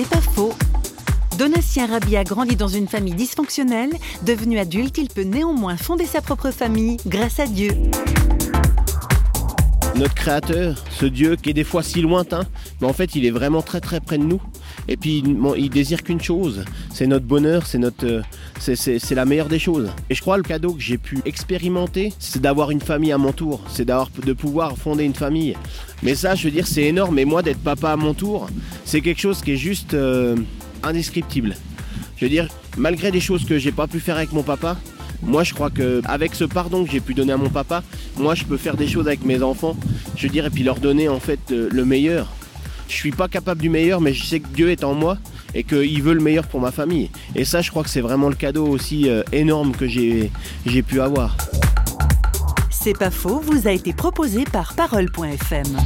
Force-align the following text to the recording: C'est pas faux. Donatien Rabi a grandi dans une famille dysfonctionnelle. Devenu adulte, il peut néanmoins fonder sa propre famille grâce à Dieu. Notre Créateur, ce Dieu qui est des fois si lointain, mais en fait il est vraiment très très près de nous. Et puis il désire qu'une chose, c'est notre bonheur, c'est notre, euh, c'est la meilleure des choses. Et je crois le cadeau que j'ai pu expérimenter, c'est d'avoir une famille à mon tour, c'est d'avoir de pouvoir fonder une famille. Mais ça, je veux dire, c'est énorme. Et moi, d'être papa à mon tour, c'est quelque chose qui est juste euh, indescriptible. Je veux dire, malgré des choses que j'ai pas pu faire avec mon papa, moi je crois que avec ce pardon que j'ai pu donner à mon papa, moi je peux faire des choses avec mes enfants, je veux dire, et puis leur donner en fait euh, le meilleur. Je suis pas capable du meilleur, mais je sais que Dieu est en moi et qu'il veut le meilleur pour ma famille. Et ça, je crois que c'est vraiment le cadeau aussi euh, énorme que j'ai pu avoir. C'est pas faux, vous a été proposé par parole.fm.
C'est 0.00 0.08
pas 0.08 0.20
faux. 0.20 0.52
Donatien 1.40 1.86
Rabi 1.88 2.16
a 2.16 2.22
grandi 2.22 2.54
dans 2.54 2.68
une 2.68 2.86
famille 2.86 3.14
dysfonctionnelle. 3.14 3.90
Devenu 4.24 4.60
adulte, 4.60 4.96
il 4.96 5.08
peut 5.08 5.24
néanmoins 5.24 5.76
fonder 5.76 6.06
sa 6.06 6.20
propre 6.20 6.52
famille 6.52 6.98
grâce 7.04 7.40
à 7.40 7.48
Dieu. 7.48 7.70
Notre 9.96 10.14
Créateur, 10.14 10.84
ce 10.92 11.06
Dieu 11.06 11.34
qui 11.34 11.50
est 11.50 11.52
des 11.52 11.64
fois 11.64 11.82
si 11.82 12.00
lointain, 12.00 12.44
mais 12.80 12.86
en 12.86 12.92
fait 12.92 13.16
il 13.16 13.26
est 13.26 13.32
vraiment 13.32 13.60
très 13.60 13.80
très 13.80 13.98
près 13.98 14.18
de 14.18 14.22
nous. 14.22 14.40
Et 14.86 14.96
puis 14.96 15.24
il 15.56 15.68
désire 15.68 16.04
qu'une 16.04 16.20
chose, 16.20 16.64
c'est 16.94 17.08
notre 17.08 17.26
bonheur, 17.26 17.66
c'est 17.66 17.78
notre, 17.78 18.06
euh, 18.06 18.22
c'est 18.58 19.14
la 19.14 19.24
meilleure 19.24 19.48
des 19.48 19.58
choses. 19.58 19.90
Et 20.10 20.14
je 20.14 20.20
crois 20.20 20.36
le 20.36 20.42
cadeau 20.42 20.72
que 20.72 20.80
j'ai 20.80 20.98
pu 20.98 21.18
expérimenter, 21.24 22.12
c'est 22.18 22.40
d'avoir 22.42 22.70
une 22.70 22.80
famille 22.80 23.12
à 23.12 23.18
mon 23.18 23.32
tour, 23.32 23.62
c'est 23.68 23.84
d'avoir 23.84 24.10
de 24.24 24.32
pouvoir 24.32 24.76
fonder 24.76 25.04
une 25.04 25.14
famille. 25.14 25.56
Mais 26.02 26.14
ça, 26.14 26.34
je 26.34 26.44
veux 26.44 26.50
dire, 26.50 26.66
c'est 26.66 26.84
énorme. 26.84 27.18
Et 27.18 27.24
moi, 27.24 27.42
d'être 27.42 27.60
papa 27.60 27.90
à 27.90 27.96
mon 27.96 28.14
tour, 28.14 28.48
c'est 28.84 29.00
quelque 29.00 29.20
chose 29.20 29.40
qui 29.42 29.52
est 29.52 29.56
juste 29.56 29.94
euh, 29.94 30.36
indescriptible. 30.82 31.56
Je 32.16 32.24
veux 32.24 32.30
dire, 32.30 32.48
malgré 32.76 33.10
des 33.10 33.20
choses 33.20 33.44
que 33.44 33.58
j'ai 33.58 33.72
pas 33.72 33.86
pu 33.86 34.00
faire 34.00 34.16
avec 34.16 34.32
mon 34.32 34.42
papa, 34.42 34.76
moi 35.22 35.44
je 35.44 35.54
crois 35.54 35.70
que 35.70 36.00
avec 36.04 36.34
ce 36.34 36.44
pardon 36.44 36.84
que 36.84 36.90
j'ai 36.90 37.00
pu 37.00 37.14
donner 37.14 37.32
à 37.32 37.36
mon 37.36 37.48
papa, 37.48 37.82
moi 38.16 38.34
je 38.34 38.44
peux 38.44 38.56
faire 38.56 38.76
des 38.76 38.88
choses 38.88 39.06
avec 39.06 39.24
mes 39.24 39.42
enfants, 39.42 39.76
je 40.16 40.26
veux 40.26 40.32
dire, 40.32 40.46
et 40.46 40.50
puis 40.50 40.62
leur 40.62 40.78
donner 40.78 41.08
en 41.08 41.20
fait 41.20 41.40
euh, 41.50 41.68
le 41.70 41.84
meilleur. 41.84 42.28
Je 42.88 42.94
suis 42.94 43.12
pas 43.12 43.28
capable 43.28 43.60
du 43.60 43.68
meilleur, 43.68 44.00
mais 44.00 44.14
je 44.14 44.24
sais 44.24 44.40
que 44.40 44.48
Dieu 44.48 44.70
est 44.70 44.82
en 44.82 44.94
moi 44.94 45.18
et 45.54 45.62
qu'il 45.62 46.02
veut 46.02 46.14
le 46.14 46.20
meilleur 46.20 46.46
pour 46.46 46.60
ma 46.60 46.72
famille. 46.72 47.10
Et 47.34 47.44
ça, 47.44 47.60
je 47.60 47.70
crois 47.70 47.82
que 47.82 47.90
c'est 47.90 48.00
vraiment 48.00 48.28
le 48.28 48.34
cadeau 48.34 48.66
aussi 48.66 49.08
euh, 49.08 49.22
énorme 49.32 49.72
que 49.72 49.86
j'ai 49.86 50.30
pu 50.86 51.00
avoir. 51.00 51.36
C'est 52.70 52.98
pas 52.98 53.10
faux, 53.10 53.40
vous 53.40 53.68
a 53.68 53.72
été 53.72 53.92
proposé 53.92 54.44
par 54.44 54.74
parole.fm. 54.74 55.76